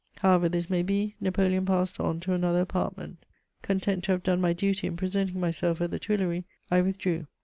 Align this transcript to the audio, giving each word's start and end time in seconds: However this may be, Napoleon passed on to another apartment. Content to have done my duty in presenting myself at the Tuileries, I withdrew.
However 0.17 0.49
this 0.49 0.67
may 0.67 0.81
be, 0.81 1.13
Napoleon 1.21 1.63
passed 1.63 1.99
on 1.99 2.19
to 2.21 2.33
another 2.33 2.61
apartment. 2.61 3.23
Content 3.61 4.03
to 4.05 4.13
have 4.13 4.23
done 4.23 4.41
my 4.41 4.51
duty 4.51 4.87
in 4.87 4.97
presenting 4.97 5.39
myself 5.39 5.79
at 5.79 5.91
the 5.91 5.99
Tuileries, 5.99 6.45
I 6.71 6.81
withdrew. 6.81 7.27